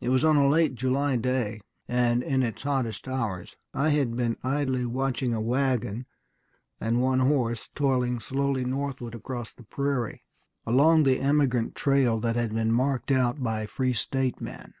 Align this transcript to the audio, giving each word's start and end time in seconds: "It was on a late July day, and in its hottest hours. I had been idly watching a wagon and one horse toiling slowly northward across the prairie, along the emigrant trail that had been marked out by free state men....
"It 0.00 0.08
was 0.08 0.24
on 0.24 0.34
a 0.34 0.48
late 0.48 0.74
July 0.74 1.14
day, 1.14 1.60
and 1.86 2.20
in 2.24 2.42
its 2.42 2.64
hottest 2.64 3.06
hours. 3.06 3.54
I 3.72 3.90
had 3.90 4.16
been 4.16 4.36
idly 4.42 4.84
watching 4.84 5.32
a 5.32 5.40
wagon 5.40 6.06
and 6.80 7.00
one 7.00 7.20
horse 7.20 7.70
toiling 7.76 8.18
slowly 8.18 8.64
northward 8.64 9.14
across 9.14 9.52
the 9.54 9.62
prairie, 9.62 10.24
along 10.66 11.04
the 11.04 11.20
emigrant 11.20 11.76
trail 11.76 12.18
that 12.22 12.34
had 12.34 12.52
been 12.52 12.72
marked 12.72 13.12
out 13.12 13.40
by 13.40 13.66
free 13.66 13.92
state 13.92 14.40
men.... 14.40 14.74